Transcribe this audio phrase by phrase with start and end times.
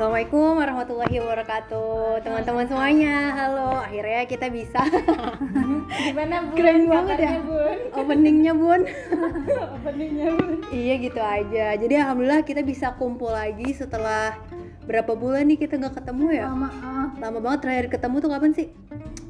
[0.00, 4.80] Assalamualaikum warahmatullahi wabarakatuh Teman-teman semuanya, halo Akhirnya kita bisa
[6.08, 6.56] Gimana bun?
[6.56, 7.78] Keren banget ya bun?
[7.92, 8.80] Openingnya bun
[9.76, 10.64] Openingnya bun.
[10.72, 14.40] Iya gitu aja Jadi alhamdulillah kita bisa kumpul lagi setelah
[14.88, 17.08] Berapa bulan nih kita nggak ketemu ya Lama ah.
[17.20, 18.72] Lama banget terakhir ketemu tuh kapan sih?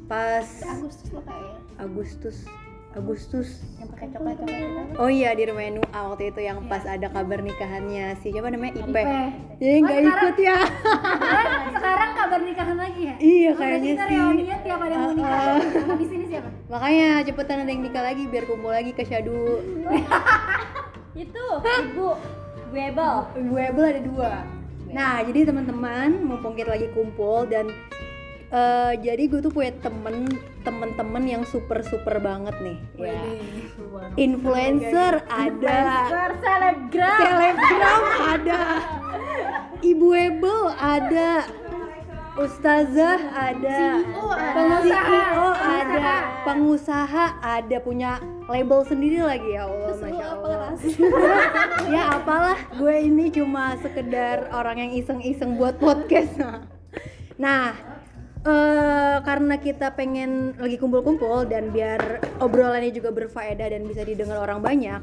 [0.07, 1.59] Pas Agustus lo kayaknya.
[1.83, 2.47] Agustus
[2.91, 4.99] Agustus Yang pakai coklat coklat.
[4.99, 8.73] Oh iya di rumah Nua waktu itu yang pas ada kabar nikahannya si siapa namanya
[8.77, 8.91] Ipe.
[8.91, 9.03] Ipe.
[9.57, 10.57] Jadi nggak Oh, ikut ya.
[10.59, 13.15] Sekarang, sekarang kabar nikahan lagi ya?
[13.15, 14.59] Iya Oh, kayaknya berarti sih.
[14.61, 15.31] tiap ada mau nikah.
[15.31, 15.85] Uh-uh.
[15.87, 16.49] Habis ini siapa?
[16.67, 19.39] Makanya cepetan ada yang nikah lagi biar kumpul lagi ke Syadu.
[21.17, 22.07] Itu ibu
[22.71, 23.15] Webel.
[23.37, 24.31] Ibu Ebel ada dua.
[24.91, 27.71] Nah jadi teman-teman mumpung kita lagi kumpul dan
[28.51, 30.27] eh, jadi gue tuh punya temen
[30.61, 32.77] temen-temen yang super super banget nih.
[32.99, 33.21] Ya.
[34.19, 35.79] Influencer ada.
[36.05, 37.19] Influencer, selebgram.
[37.19, 38.61] Selebgram ada.
[39.81, 41.31] Ibu Ebel ada.
[42.31, 43.99] Ustazah ada.
[43.99, 44.79] CEO ada.
[44.79, 46.11] CEO ada.
[46.47, 47.25] Pengusaha.
[47.43, 50.59] Ada punya label sendiri lagi ya Allah, masya Allah.
[51.91, 56.39] Ya apalah, gue ini cuma sekedar orang yang iseng-iseng buat podcast.
[57.35, 57.75] Nah,
[58.45, 64.61] eh, karena kita pengen lagi kumpul-kumpul dan biar obrolannya juga berfaedah dan bisa didengar orang
[64.61, 65.01] banyak,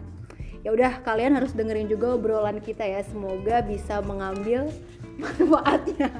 [0.67, 3.01] ya udah kalian harus dengerin juga obrolan kita ya.
[3.07, 4.71] Semoga bisa mengambil
[5.23, 6.11] manfaatnya.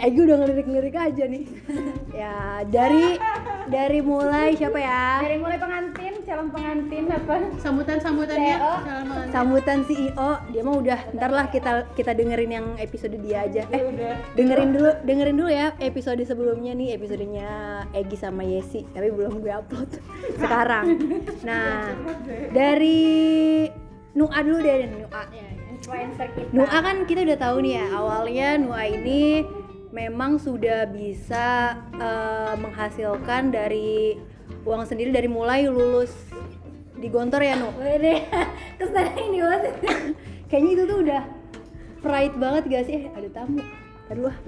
[0.00, 1.44] eh gue udah ngelirik-ngelirik aja nih.
[2.16, 3.20] ya dari
[3.68, 5.20] dari mulai siapa ya?
[5.20, 7.36] Dari mulai pengantin, calon pengantin apa?
[7.60, 8.72] sambutan-sambutannya CEO.
[8.80, 9.24] salaman.
[9.28, 13.64] sambutan CEO dia mah udah ntar lah kita kita dengerin yang episode dia aja.
[13.70, 13.82] Eh
[14.34, 17.48] dengerin dulu dengerin dulu ya episode sebelumnya nih episodenya
[17.94, 19.90] Egi sama Yesi tapi belum gue upload.
[20.42, 20.84] Sekarang.
[21.46, 21.94] Nah
[22.50, 23.66] dari
[24.10, 25.22] Nua dulu deh Nua.
[25.70, 26.50] Influencer kita.
[26.50, 29.46] Nua kan kita udah tahu nih ya awalnya Nua ini
[29.90, 34.18] memang sudah bisa eh, menghasilkan dari
[34.66, 36.12] uang sendiri dari mulai lulus
[37.00, 37.72] di Gontor ya Nu
[38.78, 39.74] ke sana ini banget.
[40.50, 41.22] kayaknya itu tuh udah
[42.02, 42.94] pride banget gak sih?
[42.98, 43.62] Eh ada tamu.
[44.10, 44.38] Aduh ah.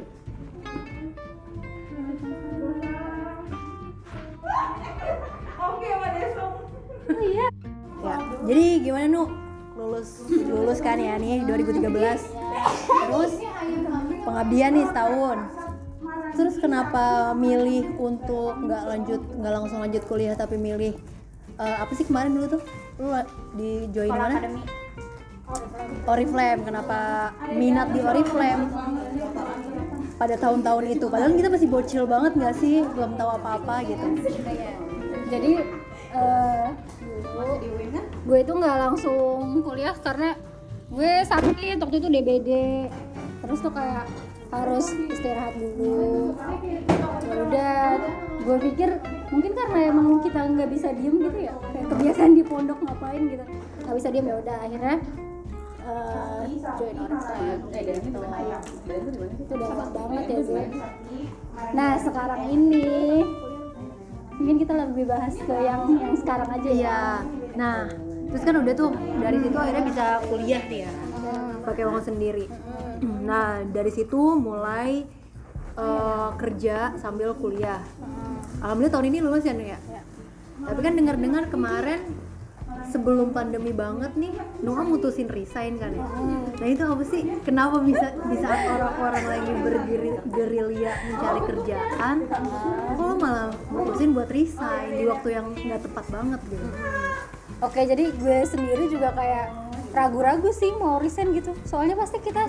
[7.23, 7.47] iya.
[8.03, 8.17] ya
[8.51, 9.25] jadi gimana nu?
[9.79, 13.33] Lulus lulus kan ya nih 2013 terus
[14.27, 15.39] pengabdian nih setahun.
[16.33, 20.99] Terus kenapa milih untuk nggak lanjut nggak langsung lanjut kuliah tapi milih
[21.63, 22.63] eh, apa sih kemarin dulu tuh?
[22.99, 23.15] Lu
[23.55, 24.43] di join mana?
[24.43, 24.82] akademi.
[26.09, 28.69] Oriflame kenapa minat di Oriflame
[30.19, 31.07] pada tahun-tahun itu?
[31.11, 32.83] Padahal kita masih bocil banget nggak sih?
[32.95, 34.07] Belum tahu apa-apa gitu.
[35.31, 35.51] Jadi
[37.33, 37.55] dulu
[38.23, 40.37] gue itu nggak langsung kuliah karena
[40.93, 42.51] gue sakit waktu itu DBD.
[43.43, 44.07] Terus tuh kayak
[44.53, 46.37] harus istirahat dulu.
[47.25, 47.83] Ya udah,
[48.45, 49.01] gue pikir
[49.33, 53.45] mungkin karena emang kita nggak bisa diem gitu ya, kayak kebiasaan di pondok ngapain gitu,
[53.89, 54.57] nggak bisa diem ya udah.
[54.61, 54.97] Akhirnya
[55.83, 56.43] eh,
[56.79, 57.25] join gitu.
[59.43, 60.67] itu udah lama banget ya Zee.
[61.75, 62.89] Nah sekarang ini
[64.33, 66.75] mungkin kita lebih bahas ke yang yang sekarang aja ya.
[66.75, 67.01] iya.
[67.59, 67.91] Nah
[68.33, 70.93] terus kan udah tuh dari situ akhirnya bisa kuliah nih ya.
[71.63, 72.47] Pakai uang sendiri.
[73.03, 75.05] Nah dari situ mulai
[75.77, 77.83] eh, kerja sambil kuliah.
[78.63, 79.79] Alhamdulillah tahun ini lulus ya Nu ya.
[80.63, 82.22] Tapi kan dengar-dengar kemarin
[82.93, 86.05] sebelum pandemi banget nih Noah mutusin resign kan ya
[86.61, 93.17] nah itu apa sih kenapa bisa di saat orang-orang lagi bergerilya mencari kerjaan kok lo
[93.17, 96.69] malah mutusin buat resign di waktu yang nggak tepat banget gitu
[97.63, 99.55] Oke jadi gue sendiri juga kayak
[99.95, 101.55] ragu-ragu sih mau resign gitu.
[101.63, 102.43] Soalnya pasti kita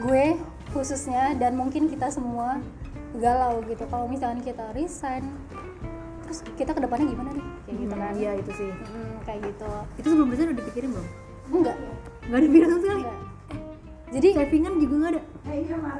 [0.00, 0.32] gue
[0.72, 2.56] khususnya dan mungkin kita semua
[3.20, 3.84] galau gitu.
[3.84, 5.28] Kalau misalnya kita resign,
[6.24, 7.46] terus kita ke depannya gimana nih?
[7.68, 8.12] Kayak gitu kan?
[8.16, 9.70] iya itu sih Hmm, kayak gitu.
[10.00, 11.08] itu sebelum resign udah dipikirin belum?
[11.52, 11.76] Enggak.
[12.28, 13.02] nggak dipikirin sama sekali?
[13.04, 13.18] Enggak.
[14.08, 15.22] Jadi savingan juga nggak ada?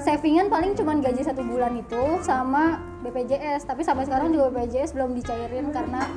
[0.00, 5.12] Savingan paling cuma gaji satu bulan itu sama BPJS tapi sampai sekarang juga BPJS belum
[5.12, 6.08] dicairin karena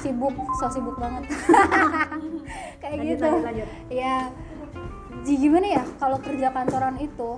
[0.00, 1.28] sibuk so sibuk banget.
[2.80, 3.28] Kayak Lanjut, gitu.
[3.28, 3.68] lanjut, lanjut.
[3.92, 4.16] ya
[5.28, 5.82] jadi gimana ya?
[6.00, 7.30] Kalau kerja kantoran itu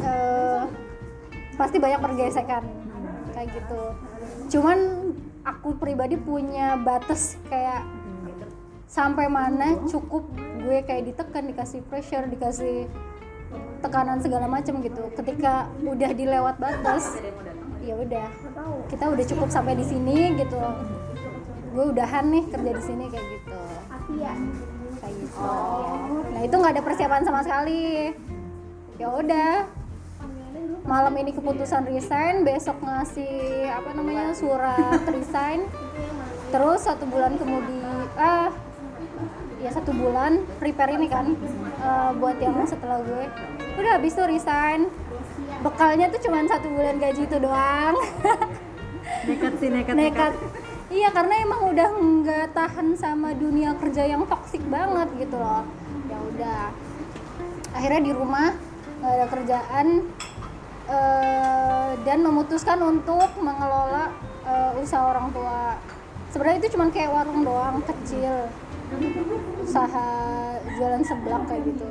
[0.00, 0.62] eh,
[1.60, 2.64] pasti banyak pergesekan.
[3.36, 3.82] Kayak gitu.
[4.56, 4.78] Cuman
[5.64, 7.88] aku pribadi punya batas kayak
[8.84, 10.28] sampai mana cukup
[10.60, 12.84] gue kayak ditekan dikasih pressure dikasih
[13.80, 15.08] tekanan segala macam gitu.
[15.16, 17.16] Ketika udah dilewat batas
[17.80, 18.28] ya udah.
[18.92, 20.60] Kita udah cukup sampai di sini gitu.
[21.72, 23.60] Gue udahan nih kerja di sini kayak gitu.
[25.00, 25.48] Kayak gitu
[26.28, 28.12] nah itu nggak ada persiapan sama sekali.
[29.00, 29.64] Ya udah
[30.84, 35.64] malam ini keputusan resign besok ngasih apa namanya surat resign.
[36.52, 38.52] Terus satu bulan kemudian ah
[39.64, 41.32] ya satu bulan prepare ini kan
[41.80, 43.24] uh, buat yang setelah gue.
[43.80, 44.92] Udah habis tuh resign.
[45.64, 47.96] Bekalnya tuh cuma satu bulan gaji itu doang.
[49.28, 50.32] Nekat sih nekat nekat.
[50.92, 55.64] Iya karena emang udah nggak tahan sama dunia kerja yang toksik banget gitu loh.
[56.12, 56.62] Ya udah.
[57.72, 58.52] Akhirnya di rumah
[59.00, 59.86] nggak ada kerjaan
[60.88, 64.12] uh, dan memutuskan untuk mengelola
[64.44, 65.78] uh, usaha orang tua.
[66.32, 68.50] Sebenarnya itu cuma kayak warung doang kecil.
[69.62, 70.08] Usaha
[70.76, 71.86] jualan seblak kayak gitu.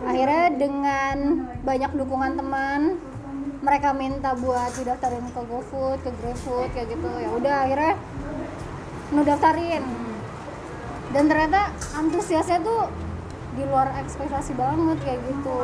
[0.00, 1.16] Akhirnya dengan
[1.60, 2.80] banyak dukungan teman
[3.60, 7.10] mereka minta buat didaftarin ke GoFood, ke GrabFood kayak gitu.
[7.20, 7.94] Ya udah akhirnya
[9.10, 9.82] nu daftarin
[11.10, 12.86] dan ternyata antusiasnya tuh
[13.58, 15.54] di luar ekspektasi banget kayak gitu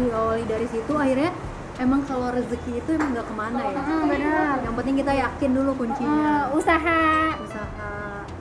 [0.00, 1.28] jadi awali dari situ akhirnya
[1.76, 3.80] emang kalau rezeki itu emang nggak ke mana ya.
[3.84, 4.56] Hmm, benar.
[4.64, 6.48] Yang penting kita yakin dulu kuncinya.
[6.48, 7.04] Uh, usaha.
[7.44, 7.92] Usaha.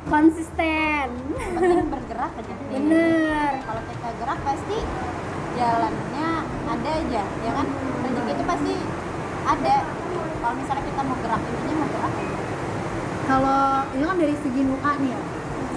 [0.08, 1.08] Konsisten.
[1.60, 2.54] Penting bergerak aja.
[2.72, 4.78] Bener kalau kita gerak pasti
[5.60, 7.68] jalannya ada aja ya kan?
[8.08, 8.74] Rezeki itu pasti
[9.44, 9.76] ada.
[10.40, 12.14] Kalau misalnya kita mau gerak intinya mau gerak.
[12.16, 12.38] Aja
[13.28, 13.62] kalau
[13.92, 15.20] itu kan dari segi muka nih ya.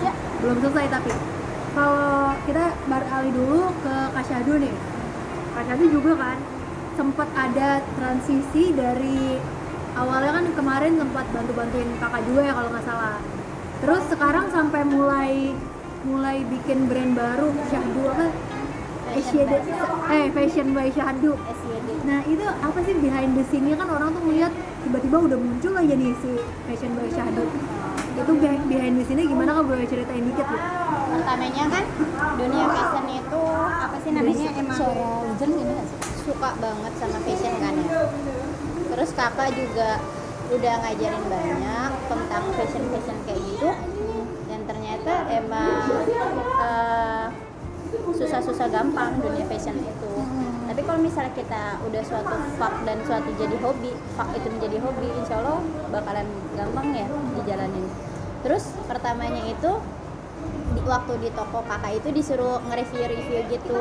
[0.06, 0.12] Ya
[0.46, 1.10] belum selesai tapi
[1.74, 4.74] kalau kita beralih dulu ke Kasyadu nih
[5.52, 6.38] Kasyadu juga kan
[6.96, 9.36] sempat ada transisi dari
[9.96, 13.16] awalnya kan kemarin sempat bantu-bantuin kakak juga ya kalau nggak salah.
[13.84, 15.52] Terus sekarang sampai mulai
[16.02, 18.26] mulai bikin brand baru Syahdu apa?
[19.12, 19.46] Fashion
[20.08, 21.36] eh Fashion by Syahdu
[22.08, 23.76] Nah itu apa sih behind the scene-nya?
[23.76, 24.54] Kan orang tuh melihat
[24.86, 26.32] tiba-tiba udah muncul aja nih si
[26.70, 27.44] Fashion by Syahdu
[28.16, 30.60] Itu behind the scene-nya gimana kan boleh ceritain dikit ya?
[31.12, 31.84] pertamanya kan
[32.40, 37.74] dunia fashion itu apa sih namanya emang suara hujan gini gak banget sama fashion kan
[37.76, 38.08] ya.
[38.92, 40.00] Terus kakak juga
[40.52, 43.70] udah ngajarin banyak tentang fashion fashion kayak gitu.
[44.50, 45.80] Dan ternyata emang
[46.60, 47.26] eh,
[48.12, 50.12] susah-susah gampang dunia fashion itu.
[50.72, 55.08] Tapi kalau misalnya kita udah suatu fak dan suatu jadi hobi fak itu menjadi hobi
[55.20, 55.60] insya Allah
[55.92, 57.06] bakalan gampang ya
[57.36, 57.86] dijalanin.
[58.40, 59.70] Terus pertamanya itu
[60.72, 63.80] di, waktu di toko kakak itu disuruh nge-review-review gitu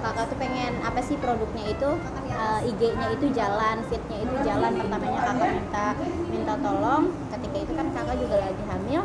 [0.00, 1.90] kakak tuh pengen apa sih produknya itu
[2.34, 4.72] uh, IG-nya itu jalan, fitnya itu jalan.
[4.78, 5.86] Pertamanya kakak minta
[6.30, 7.02] minta tolong.
[7.34, 9.02] Ketika itu kan kakak juga lagi hamil.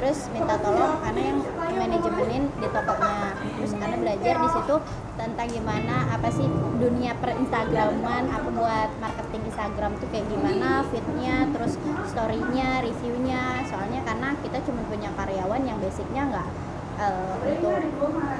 [0.00, 1.38] Terus minta tolong karena yang
[1.76, 3.36] manajemenin di tokonya.
[3.36, 4.76] Terus karena belajar di situ
[5.20, 6.48] tentang gimana apa sih
[6.80, 11.76] dunia per Instagraman, apa buat marketing Instagram tuh kayak gimana, fitnya, terus
[12.08, 13.60] story-nya, reviewnya.
[13.68, 16.48] Soalnya karena kita cuma punya karyawan yang basicnya nggak
[17.00, 17.72] eh, untuk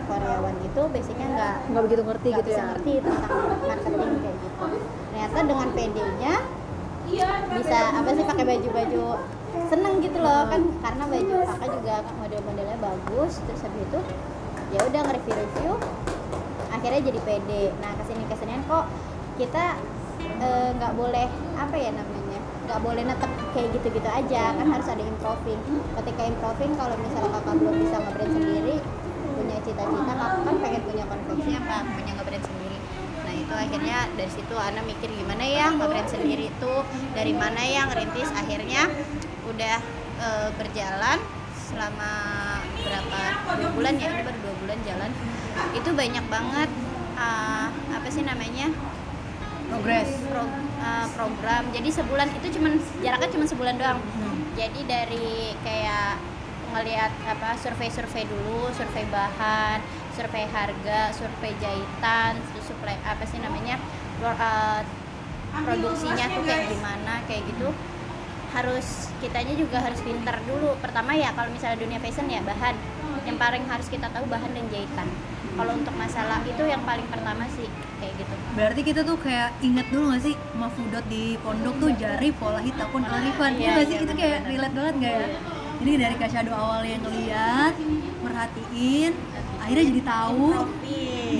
[0.06, 2.68] karyawan itu basicnya nggak Nggak begitu ngerti nggak gitu bisa ya?
[2.70, 3.32] ngerti tentang
[3.64, 4.64] marketing kayak gitu.
[5.10, 6.34] Ternyata dengan PD-nya
[7.50, 9.04] bisa apa sih pakai baju-baju
[9.66, 10.60] seneng gitu loh kan?
[10.78, 13.98] Karena baju kakak juga model-modelnya bagus terus habis itu
[14.70, 15.72] ya udah nge-review-review
[16.70, 17.50] akhirnya jadi PD
[17.82, 18.86] nah ke sini kesinian kok
[19.34, 19.74] kita
[20.38, 21.26] eh, nggak boleh
[21.58, 22.19] apa ya namanya
[22.70, 25.58] nggak boleh netep kayak gitu-gitu aja kan harus ada improving.
[25.98, 28.76] Ketika improving kalau misalnya kakak belum bisa nge-brand sendiri
[29.34, 31.76] punya cita-cita kakak kan pengen punya konveksi apa?
[31.98, 32.78] Punya nge-brand sendiri.
[33.26, 36.74] Nah itu akhirnya dari situ Ana mikir gimana ya nge-brand sendiri itu
[37.18, 38.86] dari mana yang rintis akhirnya
[39.50, 39.76] udah
[40.22, 41.18] eh, berjalan
[41.58, 42.12] selama
[42.86, 43.20] berapa
[43.58, 45.10] dua bulan ya ini baru dua bulan jalan.
[45.74, 46.70] Itu banyak banget
[47.18, 47.66] eh,
[47.98, 48.70] apa sih namanya
[49.70, 50.50] Progress pro-
[50.82, 51.62] uh, program.
[51.70, 53.98] Jadi sebulan itu cuman jaraknya cuma sebulan doang.
[54.58, 56.18] Jadi dari kayak
[56.70, 59.82] ngelihat apa survei-survei dulu survei bahan
[60.14, 63.74] survei harga survei jahitan terus suplai apa sih namanya
[64.22, 64.78] uh,
[65.66, 67.70] produksinya tuh kayak gimana kayak gitu.
[68.50, 70.74] Harus kitanya juga harus pinter dulu.
[70.82, 72.74] Pertama ya kalau misalnya dunia fashion ya bahan.
[73.20, 75.08] Yang paling harus kita tahu bahan dan jahitan
[75.60, 77.68] kalau untuk masalah itu yang paling pertama sih
[78.00, 82.32] kayak gitu Berarti kita tuh kayak inget dulu gak sih Mafudot di pondok tuh jari
[82.32, 83.92] pola hitakun alifan Iya Iya, gak sih?
[83.92, 85.26] iya, Itu kayak relate banget gak ya?
[85.80, 87.72] Jadi dari Kasyado awal yang ngeliat,
[88.20, 89.12] merhatiin,
[89.56, 90.48] akhirnya jadi tahu,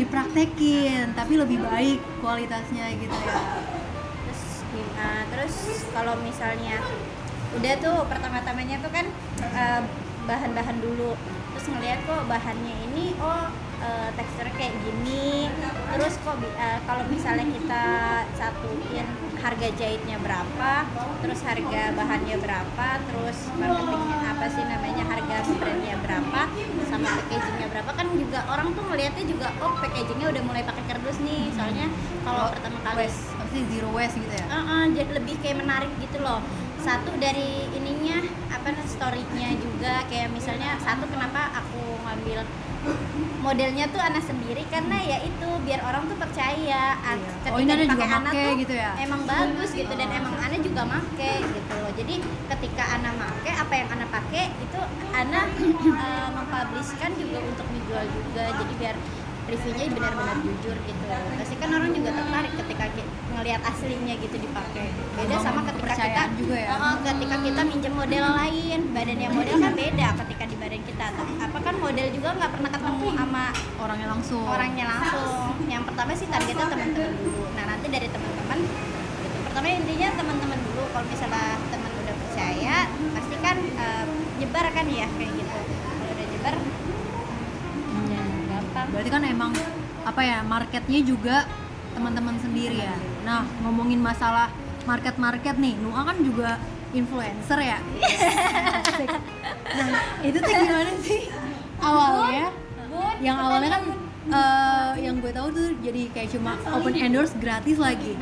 [0.01, 3.37] dipraktekin, tapi lebih baik kualitasnya gitu ya.
[4.25, 5.55] terus gimana terus
[5.93, 6.81] kalau misalnya
[7.53, 9.07] udah tuh pertama-tamanya tuh kan
[9.45, 9.81] eh,
[10.25, 11.21] bahan-bahan dulu
[11.53, 13.45] terus ngeliat kok bahannya ini oh
[13.81, 15.49] eh, teksturnya kayak gini.
[15.97, 17.85] Terus kok eh, kalau misalnya kita
[18.37, 19.07] satuin
[19.41, 20.85] harga jahitnya berapa
[21.25, 26.41] terus harga bahannya berapa terus marketingnya apa sih namanya harga brandnya berapa
[26.93, 31.19] sama packagingnya berapa kan juga orang tuh ngelihatnya juga oh packagingnya udah mulai pakai kardus
[31.25, 31.49] nih.
[31.57, 31.89] Soalnya
[32.21, 33.33] kalau pertama kali waste
[33.73, 34.47] zero waste gitu ya?
[34.53, 36.45] Uh, uh, jadi lebih kayak menarik gitu loh
[36.81, 40.05] satu dari ininya apa story-nya juga.
[40.09, 42.45] Kayak misalnya satu kenapa aku ngambil
[43.45, 44.65] modelnya tuh anak sendiri?
[44.73, 46.97] Karena ya itu biar orang tuh percaya.
[46.97, 47.31] Iya.
[47.45, 48.91] ketika Oh, ini Ana juga dipakai Ana make tuh gitu ya?
[48.97, 51.93] emang bagus gitu dan emang Ana juga make gitu loh.
[51.93, 52.15] Jadi
[52.57, 54.81] ketika Ana make apa yang Ana pakai itu
[55.13, 58.45] Ana uh, mempublishkan juga untuk dijual juga.
[58.57, 58.97] Jadi biar
[59.51, 61.05] reviewnya benar-benar jujur gitu.
[61.11, 62.85] Pasti kan orang juga tertarik ketika
[63.31, 64.87] ngelihat aslinya gitu dipakai.
[65.19, 66.75] Beda sama ketika kita juga ya.
[67.03, 68.81] Ketika kita minjem model lain.
[68.95, 71.07] Badannya model kan beda ketika di badan kita.
[71.19, 73.45] Apa kan model juga nggak pernah ketemu sama
[73.83, 74.47] orangnya langsung.
[74.47, 75.55] orangnya langsung.
[75.67, 77.43] Yang pertama sih targetnya teman-teman dulu.
[77.59, 80.83] Nah nanti dari teman-teman gitu pertama intinya teman-teman dulu.
[80.95, 82.77] Kalau misalnya teman udah percaya
[83.19, 84.05] pasti kan eh,
[84.39, 85.59] nyebar kan ya kayak gitu.
[85.59, 86.55] Kalau udah nyebar
[88.81, 89.53] gampang berarti kan emang
[90.01, 91.37] apa ya marketnya juga
[91.93, 92.97] teman-teman sendiri ya.
[93.29, 94.49] Nah ngomongin masalah
[94.89, 96.57] market market nih Nua kan juga
[96.97, 97.79] influencer ya?
[99.77, 99.89] Nah
[100.25, 101.29] itu tuh gimana sih?
[101.81, 102.49] Awalnya
[103.21, 103.83] yang awalnya kan
[104.33, 108.17] eh, yang gue tahu tuh jadi kayak cuma open endorse gratis lagi.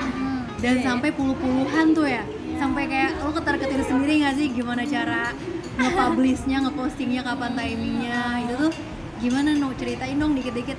[0.59, 2.27] Dan sampai puluh-puluhan tuh ya.
[2.59, 5.31] Sampai kayak lo ketar-ketir sendiri nggak sih gimana cara
[5.79, 8.73] nge-publishnya, nge-postingnya, kapan timingnya itu tuh
[9.18, 10.78] gimana no ceritain dong dikit-dikit.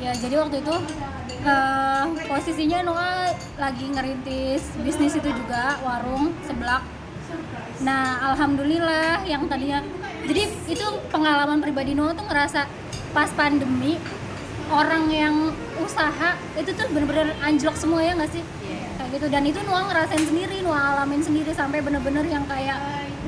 [0.00, 0.76] Ya jadi waktu itu
[1.44, 6.84] eh, posisinya Noah lagi ngerintis bisnis itu juga warung seblak.
[7.84, 9.84] Nah alhamdulillah yang tadinya
[10.24, 12.68] jadi itu pengalaman pribadi Noah tuh ngerasa
[13.16, 13.96] pas pandemi
[14.70, 15.34] orang yang
[15.82, 18.44] usaha itu tuh bener-bener anjlok semua ya nggak sih?
[19.00, 19.26] Kayak gitu.
[19.32, 22.78] Dan itu Noah ngerasain sendiri Noah alamin sendiri sampai bener-bener yang kayak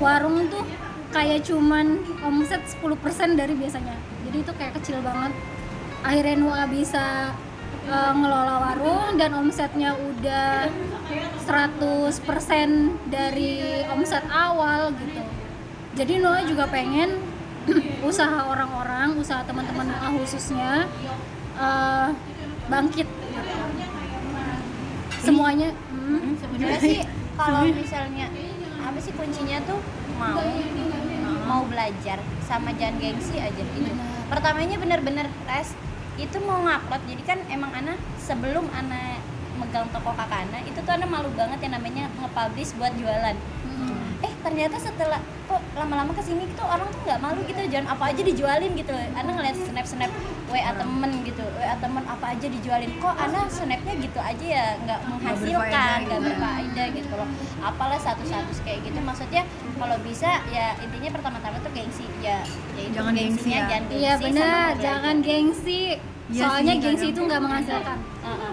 [0.00, 0.64] warung tuh
[1.12, 3.94] kayak cuman omset 10% dari biasanya.
[4.26, 5.32] Jadi itu kayak kecil banget.
[6.02, 7.36] Akhirnya Noah bisa
[7.86, 10.66] eh, ngelola warung dan omsetnya udah
[11.44, 15.22] 100% dari omset awal gitu.
[15.92, 17.20] Jadi Noah juga pengen
[18.08, 20.88] usaha orang-orang usaha teman-teman Noah khususnya
[21.60, 22.08] eh,
[22.72, 23.06] bangkit.
[25.22, 26.98] Semuanya hmm, sebenarnya sih
[27.38, 28.26] kalau misalnya
[28.82, 29.78] apa sih kuncinya tuh?
[30.18, 30.42] Mau
[31.44, 33.62] mau belajar sama jangan gengsi aja.
[33.62, 33.92] Itu
[34.30, 35.74] pertamanya bener-bener tes
[36.20, 37.02] itu mau ngupload.
[37.08, 39.20] Jadi kan emang Ana sebelum Ana
[39.60, 43.36] megang toko kakak Ana itu tuh Ana malu banget yang namanya nge-publish buat jualan.
[44.22, 45.18] Eh ternyata setelah
[45.50, 48.94] kok lama-lama ke sini tuh orang tuh nggak malu gitu jangan apa aja dijualin gitu.
[48.94, 50.14] Ana ngeliat snap snap
[50.46, 52.90] WA temen gitu WA temen apa aja dijualin.
[53.02, 56.26] Kok Ana snapnya gitu aja ya nggak menghasilkan nggak gitu.
[56.30, 57.28] berfaedah gitu loh.
[57.66, 58.98] Apalah satu-satu kayak gitu.
[59.02, 59.42] Maksudnya
[59.82, 62.06] kalau bisa ya intinya pertama-tama tuh gengsi.
[62.22, 62.38] Ya,
[62.78, 63.66] ya itu Jangan gengsi gengsinya ya.
[63.66, 65.82] jangan gengsi iya benar jangan gengsi.
[66.32, 67.98] Iya soalnya sih, gengsi itu nggak menghasilkan.
[68.22, 68.52] Heeh.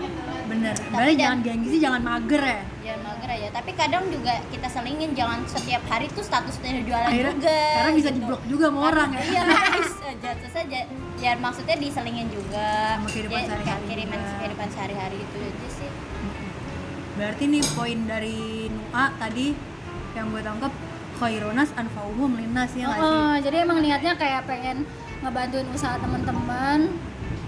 [0.49, 0.75] bener.
[0.89, 2.59] Tapi jangan gengsi jangan mager ya?
[2.81, 7.33] Jangan mager aja tapi kadang juga kita selingin jangan setiap hari tuh statusnya jualan akhirnya
[7.37, 8.17] juga karena bisa gitu.
[8.17, 9.21] di blok juga sama orang ya?
[9.21, 9.93] Iya guys.
[10.25, 10.79] Jatuh saja.
[11.21, 12.97] Ya maksudnya diselingin juga.
[12.97, 15.89] Sama kehidupan Ya, sehari-hari kiriman kehidupan sehari-hari itu aja sih.
[17.13, 18.39] Berarti nih poin dari
[18.73, 19.47] Nua tadi
[20.17, 20.73] yang gue tangkap
[21.19, 24.87] khaironas anfa'umum linnas ya nggak sih Oh, jadi emang niatnya kayak pengen
[25.19, 26.95] ngebantuin usaha teman-teman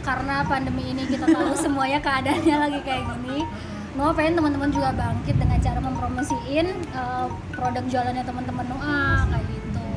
[0.01, 3.48] karena pandemi ini kita tahu semuanya keadaannya lagi kayak gini.
[3.92, 9.88] Noah pengen teman-teman juga bangkit dengan cara mempromosiin eh, produk jualannya teman-teman Noah kayak gitu.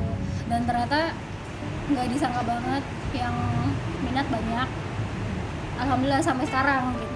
[0.47, 1.11] Dan ternyata
[1.85, 3.35] nggak disangka banget yang
[4.01, 4.67] minat banyak.
[5.75, 7.15] Alhamdulillah sampai sekarang gitu.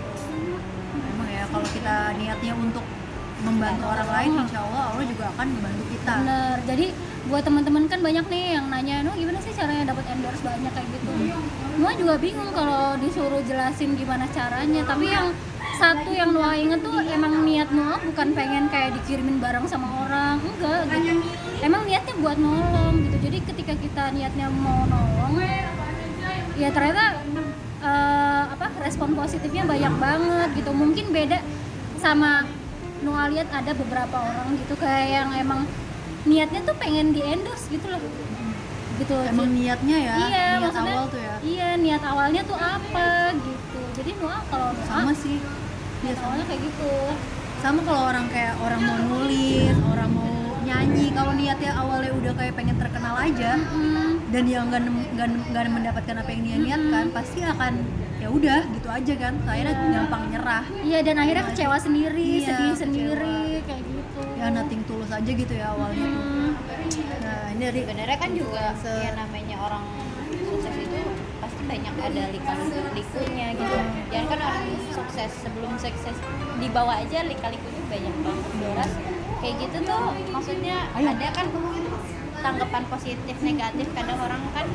[1.00, 2.84] memang ya kalau kita niatnya untuk
[3.40, 6.58] membantu orang lain insya Allah Allah juga akan membantu kita Bener.
[6.68, 6.86] Jadi
[7.30, 10.88] buat teman-teman kan banyak nih yang nanya, "No, gimana sih caranya dapat endorse banyak kayak
[10.90, 11.12] gitu?"
[11.80, 14.82] Noah juga bingung kalau disuruh jelasin gimana caranya.
[14.84, 15.32] Tapi yang
[15.80, 20.36] satu yang Noah inget tuh emang niat Noah bukan pengen kayak dikirimin barang sama orang,
[20.44, 21.24] enggak gitu.
[21.64, 23.18] Emang niatnya buat nolong gitu.
[23.30, 25.40] Jadi ketika kita niatnya mau nolong,
[26.60, 27.24] ya ternyata
[27.80, 30.72] eh, apa respon positifnya banyak banget gitu.
[30.76, 31.40] Mungkin beda
[32.00, 32.44] sama
[33.00, 35.62] Noah lihat ada beberapa orang gitu kayak yang emang
[36.28, 38.00] niatnya tuh pengen di endorse gitu loh.
[39.00, 39.16] Gitu.
[39.32, 40.16] Emang niatnya ya?
[40.20, 41.36] Iya niat maksudnya awal tuh ya?
[41.40, 43.08] iya niat awalnya tuh apa
[43.40, 43.80] gitu.
[43.96, 45.40] Jadi Noah kalau Noah sama sih.
[46.04, 46.94] niat awalnya kayak gitu.
[47.60, 50.32] Sama kalau orang kayak orang mau nulis orang mau
[50.64, 54.82] nyanyi kalau niatnya awalnya udah kayak pengen terkenal aja Hmm, dan dia nggak
[55.50, 57.74] nggak mendapatkan apa yang dia niatkan pasti akan
[58.20, 59.34] ya udah gitu aja kan.
[59.48, 60.66] Akhirnya gampang nyerah.
[60.84, 62.82] Iya dan akhirnya kecewa sendiri Iya, sedih kecewa.
[62.84, 64.22] sendiri kayak gitu.
[64.36, 66.08] Ya nothing tulus aja gitu ya awalnya.
[66.08, 66.52] Hmm,
[67.24, 69.00] nah ini nih sebenarnya kan juga Influencer.
[69.00, 69.84] ya namanya orang
[70.50, 71.00] sukses itu
[71.40, 73.78] pasti banyak ada lika-likunya gitu.
[74.12, 76.16] Jangan kan orang sukses sebelum sukses
[76.60, 78.46] dibawa aja lika-likunya banyak banget.
[78.60, 78.92] Doras
[79.40, 80.04] kayak gitu tuh
[80.36, 81.48] maksudnya ada kan
[82.40, 84.68] tanggapan positif negatif kadang orang kan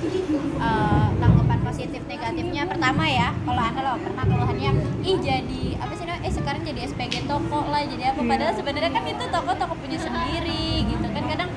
[0.66, 4.70] eh, tanggapan positif negatifnya pertama ya kalau anda lo pernah keluhannya
[5.02, 6.24] ih jadi apa sih namanya?
[6.26, 9.98] eh sekarang jadi SPG toko lah jadi apa padahal sebenarnya kan itu toko toko punya
[10.00, 11.50] sendiri gitu kan kadang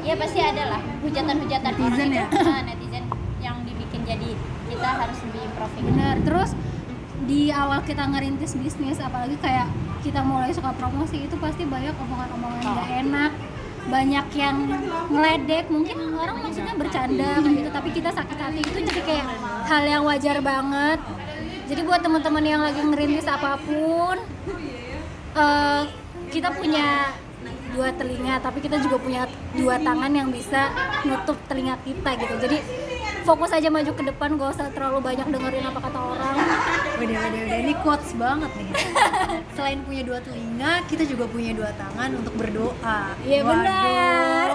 [0.00, 2.26] ya pasti ada lah hujatan-hujatan orang Netizen itu ya?
[2.56, 3.04] ah, netizen
[3.40, 4.30] yang dibikin jadi
[4.70, 6.50] kita harus lebih improving benar terus
[7.20, 9.68] di awal kita ngerintis bisnis apalagi kayak
[10.00, 12.79] kita mulai suka promosi itu pasti banyak omongan-omongan Oh.
[13.88, 14.56] Banyak yang
[15.08, 19.26] ngeledek mungkin orang maksudnya bercanda kayak gitu tapi kita sakit hati itu jadi kayak
[19.64, 21.00] hal yang wajar banget.
[21.70, 24.18] Jadi buat teman-teman yang lagi ngerintis apa pun
[25.38, 25.82] eh,
[26.34, 27.14] kita punya
[27.70, 29.22] dua telinga tapi kita juga punya
[29.54, 30.68] dua tangan yang bisa
[31.06, 32.34] nutup telinga kita gitu.
[32.42, 32.58] Jadi
[33.24, 36.36] fokus aja maju ke depan gak usah terlalu banyak dengerin apa kata orang
[37.00, 37.58] Udah, udah, udah.
[37.64, 38.70] Ini quotes banget nih.
[39.56, 43.16] Selain punya dua telinga, kita juga punya dua tangan untuk berdoa.
[43.24, 43.56] Iya, Waduh.
[43.56, 44.48] benar.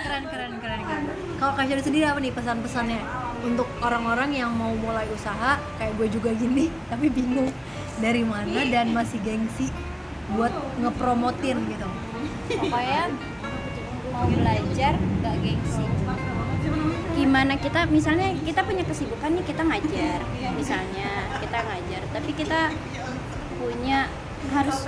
[0.00, 1.04] Keren, keren, keren, keren.
[1.36, 3.00] Kalau Kak Syari sendiri apa nih pesan-pesannya
[3.44, 7.52] untuk orang-orang yang mau mulai usaha kayak gue juga gini, tapi bingung
[8.00, 9.68] dari mana dan masih gengsi
[10.32, 11.88] buat ngepromotin gitu.
[12.50, 13.12] pokoknya
[14.10, 15.84] mau belajar gak gengsi
[17.30, 20.18] gimana kita misalnya kita punya kesibukan nih kita ngajar
[20.58, 22.74] misalnya kita ngajar tapi kita
[23.54, 24.10] punya
[24.50, 24.82] harus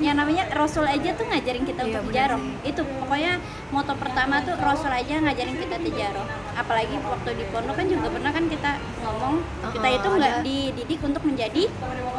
[0.00, 3.32] yang namanya Rasul aja tuh ngajarin kita Iya, untuk tijaroh itu pokoknya
[3.68, 6.24] moto pertama tuh Rasul aja ngajarin kita tijaroh
[6.56, 8.70] apalagi waktu di pondok kan juga pernah kan kita
[9.04, 9.36] ngomong
[9.76, 11.64] kita Uh-uh, itu nggak dididik untuk menjadi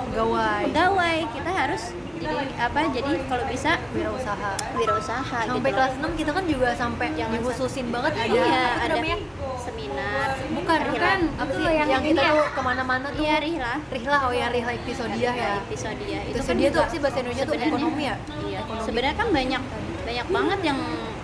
[0.09, 1.17] Gawai, pegawai.
[1.33, 1.83] Kita harus
[2.19, 4.51] jadi apa jadi kalau bisa wirausaha.
[4.75, 5.77] wirausaha Sampai gitu.
[5.79, 8.11] kelas 6 kita kan juga sampai Jangan dikhususin banget.
[8.19, 9.17] Ada iya ada namanya?
[9.59, 11.19] seminar Bukan, bukan.
[11.35, 11.63] Apa sih?
[11.63, 13.21] Yang, yang kita ini tuh ke mana-mana tuh.
[13.23, 15.51] Iya Rihla Rihla, oh ya Rihla episodia ya.
[15.63, 17.55] episode dia Itu dia tuh sih bahasa Indonesia tuh?
[17.55, 18.15] ekonomi ya?
[18.47, 18.59] iya.
[18.83, 19.61] Sebenarnya kan banyak
[20.07, 20.79] banyak banget yang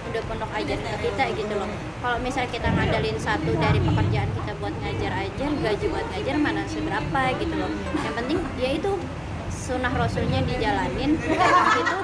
[0.05, 1.69] udah pondok ajar ke kita gitu loh.
[1.99, 6.61] Kalau misalnya kita ngandalin satu dari pekerjaan kita buat ngajar ajar gaji buat ngajar mana
[6.71, 7.71] seberapa gitu loh.
[7.99, 8.91] Yang penting ya itu
[9.65, 11.17] sunnah rasulnya dijalanin.
[11.17, 11.97] Itu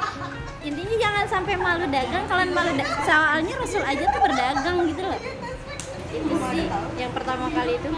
[0.64, 5.22] intinya jangan sampai malu dagang kalian malu da- soalnya rasul aja tuh berdagang gitu loh.
[6.12, 6.66] Itu sih
[6.98, 7.90] yang pertama kali itu.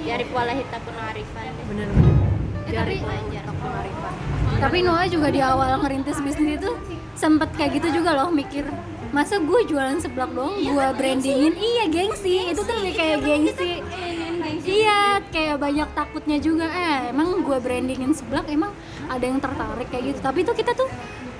[0.00, 2.16] Dari pola hitam penarifan Bener-bener.
[2.62, 4.14] Eh, Dari penarifan.
[4.56, 6.70] tapi Noah juga di awal ngerintis bisnis itu
[7.14, 8.64] sempet kayak gitu juga loh mikir
[9.10, 11.52] masa gue jualan seblak doang gue brandingin?
[11.52, 12.48] Iya gengsi.
[12.48, 13.84] Itu tuh lebih kayak gengsi
[14.64, 18.72] iya kayak banyak takutnya juga eh emang gue brandingin seblak emang
[19.08, 20.88] ada yang tertarik kayak gitu tapi tuh kita tuh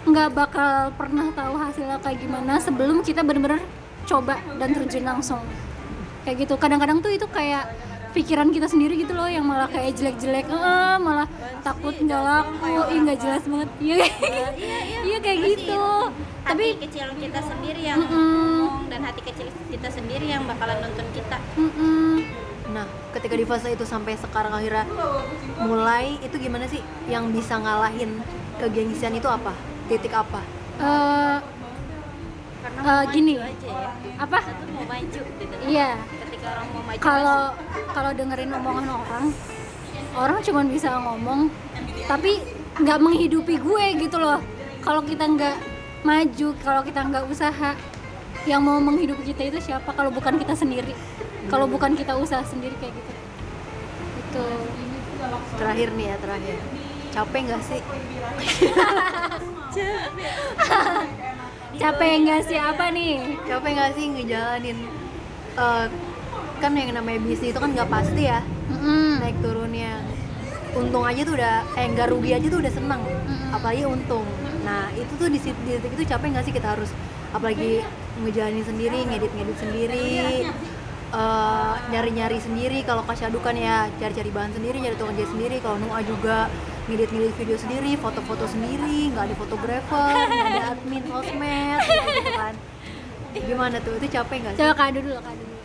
[0.09, 3.61] nggak bakal pernah tahu hasilnya kayak gimana sebelum kita bener-bener
[4.09, 5.43] coba dan terjun langsung
[6.25, 7.69] kayak gitu kadang-kadang tuh itu kayak
[8.11, 11.31] pikiran kita sendiri gitu loh yang malah kayak jelek-jelek eh malah
[11.63, 13.97] takut nggak laku ih nggak jelas banget iya
[15.07, 16.11] iya kayak gitu
[16.43, 18.11] tapi tapi kecil kita sendiri yang Mm-mm.
[18.11, 22.41] ngomong dan hati kecil kita sendiri yang bakalan nonton kita mm-mm.
[22.71, 24.87] Nah, ketika di fase itu sampai sekarang akhirnya
[25.59, 28.23] mulai itu gimana sih yang bisa ngalahin
[28.57, 29.53] kegengsian itu apa?
[29.87, 30.41] Titik apa?
[30.79, 31.37] Eh,
[32.61, 33.33] karena Eh, mau gini.
[33.35, 33.91] maju aja ya.
[34.17, 34.39] Apa?
[34.71, 35.55] Mau maju gitu.
[35.67, 35.91] Iya.
[36.23, 37.41] Ketika orang mau maju kalau
[37.91, 39.25] kalau dengerin omongan orang
[40.11, 41.41] orang cuma bisa ngomong
[42.05, 42.43] tapi
[42.77, 44.41] nggak menghidupi gue gitu loh.
[44.81, 45.57] Kalau kita nggak
[46.01, 47.77] maju kalau kita nggak usaha
[48.45, 49.91] yang mau menghidupi kita itu siapa?
[49.91, 50.95] Kalau bukan kita sendiri
[51.51, 53.13] kalau bukan kita usaha sendiri kayak gitu
[54.21, 54.47] itu
[55.61, 56.57] Terakhir nih ya, terakhir.
[57.13, 57.81] Capek nggak sih?
[61.81, 64.79] capek nggak sih apa nih Capek nggak sih ngejalanin
[65.57, 65.87] eh,
[66.61, 69.23] kan yang namanya bisnis itu kan nggak pasti ya Mm-mm.
[69.23, 70.03] naik turunnya
[70.77, 73.55] untung aja tuh udah eh nggak rugi aja tuh udah seneng Mm-mm.
[73.57, 74.27] apalagi untung
[74.67, 76.91] nah itu tuh di titik itu capek nggak sih kita harus
[77.33, 77.81] apalagi
[78.21, 80.11] ngejalanin sendiri ngedit ngedit sendiri
[81.11, 82.83] eh, nyari-nyari sendiri.
[82.87, 85.57] Kalau Kasyadu kan ya cari-cari bahan sendiri nyari tukang jahit sendiri.
[85.63, 86.47] Kalau Nua juga
[86.91, 92.55] ngedit-ngedit video sendiri foto-foto sendiri nggak ada fotografer nggak ada admin sosmed gitu kan.
[93.31, 93.95] Gimana tuh?
[94.03, 94.61] Itu capek nggak sih?
[94.65, 95.59] Coba kado dulu kado dulu.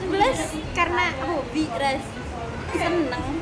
[0.00, 0.38] Sebelas
[0.74, 2.04] karena hobi ras.
[2.70, 3.39] Seneng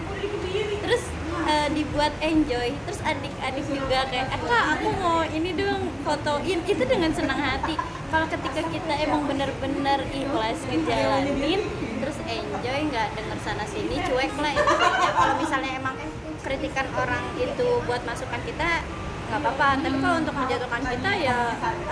[1.48, 2.76] eh, dibuat enjoy.
[2.84, 6.60] Terus adik-adik juga kayak eh kak aku mau ini dong fotoin.
[6.68, 7.74] Itu dengan senang hati.
[8.08, 11.60] Kalau ketika kita emang bener-bener ikhlas ngejalanin
[11.98, 14.74] terus enjoy nggak denger sana sini cuek lah itu.
[15.16, 15.96] Kalau misalnya emang
[16.44, 18.84] kritikan orang itu buat masukan kita
[19.28, 19.68] nggak apa-apa.
[19.84, 21.38] Tapi kalau untuk menjatuhkan kita ya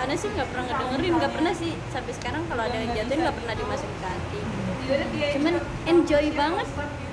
[0.01, 1.73] Ana sih nggak pernah ngedengerin nggak pernah sih.
[1.93, 4.39] Sampai sekarang kalau ada yang jatuhin nggak pernah dimasukin ke hati.
[5.37, 5.53] Cuman
[5.85, 6.67] enjoy banget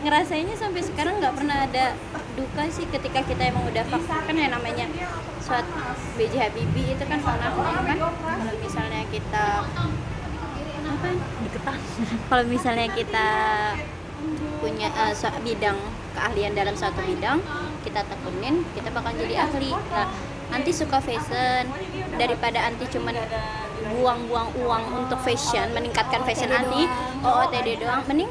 [0.04, 1.96] ngerasainnya sampai sekarang nggak pernah ada
[2.34, 4.86] duka sih ketika kita emang udah vaksin kan yang namanya
[5.38, 5.66] suat
[6.18, 7.98] BJ Habibie itu kan pernah kan?
[7.98, 9.44] Kalau misalnya kita
[10.84, 11.08] apa?
[11.46, 11.78] Diketan
[12.28, 13.28] kalau misalnya kita
[14.58, 15.78] punya uh, bidang
[16.16, 17.38] keahlian dalam satu bidang
[17.84, 19.72] kita tekunin kita bakal jadi ahli.
[19.72, 20.08] Nah
[20.54, 21.66] anti suka fashion
[22.14, 23.16] daripada anti cuman
[23.98, 26.86] buang-buang uang untuk fashion meningkatkan fashion anti
[27.26, 28.30] OOTD doang mending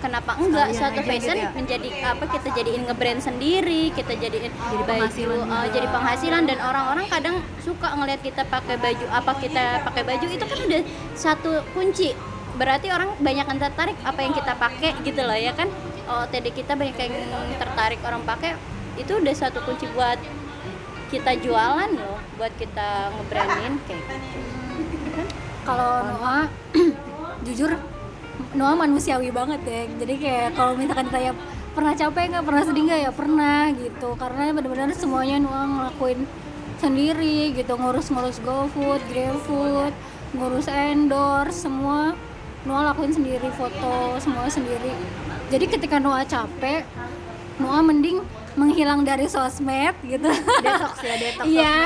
[0.00, 1.52] kenapa enggak suatu fashion gitu ya?
[1.52, 7.06] menjadi apa kita jadiin ngebrand sendiri kita jadiin jadi penghasilan uh, jadi penghasilan dan orang-orang
[7.12, 10.82] kadang suka ngelihat kita pakai baju apa kita pakai baju itu kan udah
[11.14, 12.16] satu kunci.
[12.56, 15.68] Berarti orang banyak yang tertarik apa yang kita pakai gitu loh ya kan?
[16.10, 17.14] Oh TD kita banyak yang
[17.56, 18.56] tertarik orang pakai
[18.98, 20.18] itu udah satu kunci buat
[21.08, 25.22] kita jualan loh buat kita ngebrandin kayak gitu.
[25.64, 26.48] Kalau Noah
[27.46, 27.76] jujur
[28.56, 29.82] Noah manusiawi banget ya.
[30.00, 31.32] Jadi kayak kalau misalkan ditanya
[31.72, 32.44] pernah capek nggak?
[32.44, 33.00] Pernah sedih nggak?
[33.00, 34.08] Ya pernah gitu.
[34.18, 36.20] Karena benar-benar semuanya Noah ngelakuin
[36.80, 37.72] sendiri gitu.
[37.76, 39.92] Ngurus-ngurus GoFood, GrabFood,
[40.36, 42.18] ngurus endorse semua
[42.68, 43.48] Noah lakuin sendiri.
[43.56, 44.92] Foto semua sendiri.
[45.48, 46.84] Jadi ketika Noah capek
[47.60, 48.24] Noah mending
[48.58, 50.26] menghilang dari sosmed gitu.
[50.64, 51.78] Detox ya detox iya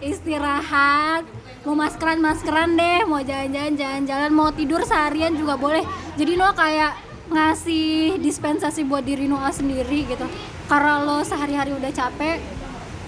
[0.00, 1.24] istirahat
[1.66, 3.02] mau maskeran maskeran deh.
[3.02, 4.30] Mau jalan-jalan jalan-jalan.
[4.30, 5.82] Mau tidur seharian juga boleh.
[6.14, 6.92] Jadi Noah kayak
[7.26, 10.30] ngasih dispensasi buat diri Noah sendiri gitu.
[10.70, 12.38] Karena lo sehari-hari udah capek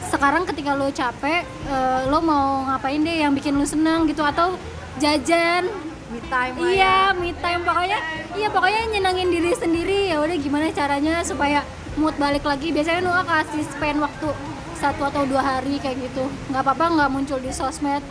[0.09, 4.27] sekarang ketika lo capek uh, lo mau ngapain deh yang bikin lo senang gitu?
[4.27, 4.59] Atau
[4.99, 5.71] jajan.
[6.09, 7.15] Me time iya ya.
[7.15, 7.63] me time.
[7.63, 7.99] Pokoknya
[8.35, 10.11] iya pokoknya nyenangin diri sendiri.
[10.11, 11.63] Ya udah gimana caranya supaya
[11.95, 12.75] mood balik lagi?
[12.75, 14.35] Biasanya Noah kasih spend waktu
[14.79, 16.27] satu atau dua hari kayak gitu.
[16.51, 18.03] Nggak apa-apa nggak muncul di sosmed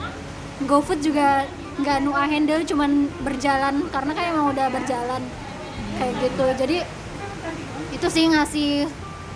[0.65, 1.45] GoFood juga
[1.77, 5.21] nggak Noah handle cuman berjalan karena kan emang udah berjalan
[6.01, 6.77] kayak gitu jadi
[7.93, 8.89] itu sih ngasih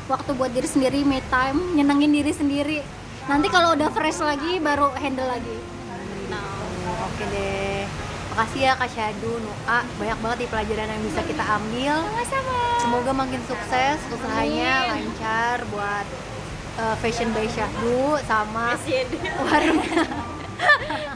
[0.10, 2.80] waktu buat diri sendiri me time nyenengin diri sendiri
[3.30, 5.58] nanti kalau udah fresh lagi baru handle lagi
[6.34, 6.42] nah
[7.06, 7.86] oke deh
[8.32, 12.00] Makasih ya Kak Syadu, Nu'a, banyak banget di pelajaran yang bisa kita ambil.
[12.00, 12.58] Sama-sama.
[12.80, 15.12] Semoga makin sukses usahanya Amin.
[15.12, 16.08] lancar buat
[16.80, 18.80] uh, fashion by Syahdu sama
[19.52, 19.84] warung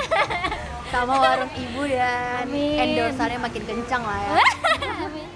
[0.95, 4.31] sama warung ibu dan endorsannya makin kencang lah ya.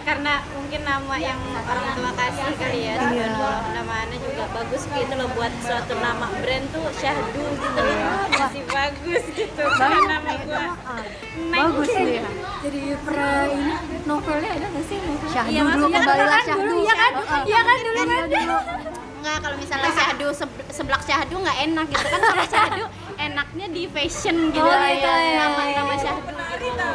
[0.00, 3.36] karena mungkin nama yang orang tua kasih kali ya iya.
[3.76, 8.62] nama Ana juga bagus gitu loh buat suatu nama brand tuh Syahdu gitu ya masih
[8.64, 10.04] bagus gitu bagus.
[10.08, 10.66] nama gua.
[11.52, 12.24] Bagus ya
[12.60, 13.72] jadi pernah ini
[14.04, 14.98] novelnya ada nggak sih?
[15.00, 15.28] Novel?
[15.32, 16.72] Syahdu iya, dulu kembali lah Syahdu.
[16.80, 17.12] iya kan?
[17.44, 18.22] Iya kan dulu kan?
[19.20, 20.26] Enggak, kalau misalnya syahdu
[20.72, 22.84] seblak syahdu nggak enak gitu kan kalau syahdu
[23.30, 26.90] enaknya di fashion gitu oh, gitu, ya, nama nama syahdu gitu.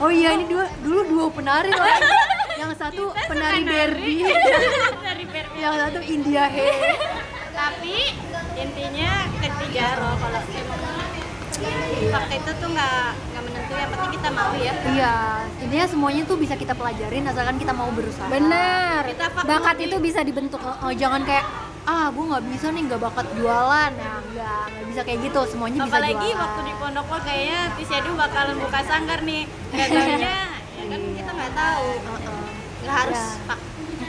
[0.00, 1.84] oh iya ini dua dulu dua penari loh.
[2.58, 4.26] Yang satu penari Berbi
[5.62, 6.66] yang satu India He.
[7.54, 8.18] Tapi
[8.58, 10.42] intinya ketiga loh kalau
[12.08, 14.72] fakta itu tuh nggak nggak menentu yang penting kita mau ya.
[14.90, 15.16] Iya
[15.62, 18.26] intinya semuanya tuh bisa kita pelajarin asalkan kita mau berusaha.
[18.26, 20.58] Bener kita bakat itu bisa dibentuk.
[20.58, 21.46] Oh, oh jangan kayak
[21.88, 23.92] ah gue nggak bisa nih nggak bakat jualan.
[23.96, 27.60] Ya nggak nggak bisa kayak gitu semuanya apalagi bisa apalagi waktu di pondok lo kayaknya
[27.80, 29.42] Tisyadu bakalan buka sanggar nih.
[29.72, 30.36] Katanya
[30.76, 31.86] ya kan kita nggak tahu.
[32.84, 33.48] Nggak harus ya.
[33.48, 33.58] pak.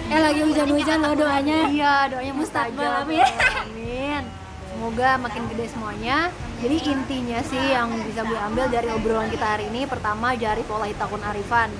[0.10, 1.60] Eh lagi hujan-hujan lo doanya.
[1.72, 3.32] Iya doanya mustajab amin.
[3.63, 4.24] Amin.
[4.68, 6.18] Semoga makin gede semuanya.
[6.60, 10.84] Jadi intinya sih yang bisa gue ambil dari obrolan kita hari ini pertama jari pola
[10.84, 11.72] hitakun arifan.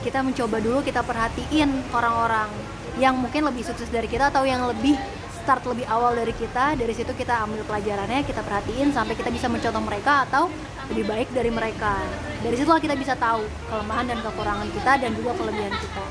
[0.00, 2.48] Kita mencoba dulu kita perhatiin orang-orang
[2.96, 4.98] yang mungkin lebih sukses dari kita atau yang lebih
[5.48, 9.48] start lebih awal dari kita dari situ kita ambil pelajarannya kita perhatiin sampai kita bisa
[9.48, 10.52] mencontoh mereka atau
[10.92, 12.04] lebih baik dari mereka.
[12.44, 16.04] Dari situlah kita bisa tahu kelemahan dan kekurangan kita dan juga kelebihan kita.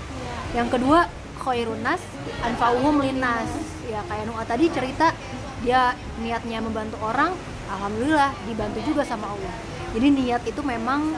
[0.57, 1.05] Yang kedua
[1.37, 2.01] khairunas
[2.41, 3.45] anfa'uhum linnas
[3.85, 5.13] ya kayak Nu'a tadi cerita
[5.61, 7.29] dia niatnya membantu orang
[7.69, 9.53] alhamdulillah dibantu juga sama Allah.
[9.93, 11.13] Jadi niat itu memang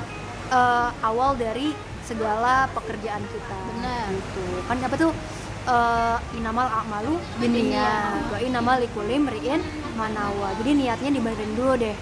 [0.52, 1.72] uh, awal dari
[2.04, 3.58] segala pekerjaan kita.
[3.80, 4.12] Benar.
[4.12, 4.44] Gitu.
[4.68, 5.16] Kan apa tuh
[5.70, 8.34] uh, inamal amalu binniyat.
[8.34, 9.62] Wa inamal likulim riin
[9.94, 10.58] manawa.
[10.58, 11.96] Jadi niatnya dibenerin dulu deh.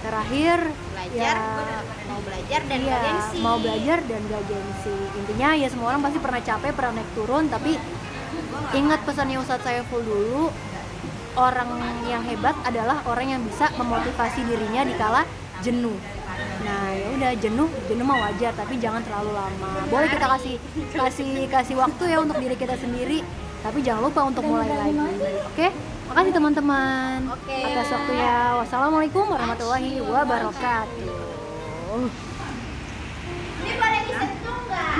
[0.00, 0.58] Terakhir
[0.96, 5.92] belajar ya, mau belajar dan ya, gengsi mau belajar dan gak gengsi intinya ya semua
[5.92, 7.76] orang pasti pernah capek pernah naik turun tapi
[8.72, 10.48] ingat pesannya Ustadz saya full dulu.
[11.38, 11.78] Orang
[12.10, 15.22] yang hebat adalah orang yang bisa memotivasi dirinya di kala
[15.62, 15.94] jenuh
[16.60, 19.70] nah ya udah jenuh jenuh mah wajar tapi jangan terlalu lama.
[19.88, 20.56] Boleh kita kasih
[20.92, 23.24] kasih kasih waktu ya untuk diri kita sendiri
[23.60, 24.96] tapi jangan lupa untuk mulai lagi.
[24.96, 25.56] oke?
[25.56, 25.70] Okay?
[26.10, 27.70] makasih teman-teman okay.
[27.70, 28.34] atas waktunya.
[28.58, 31.14] Wassalamualaikum warahmatullahi wabarakatuh.
[33.60, 34.96] Ini boleh disentuh nggak?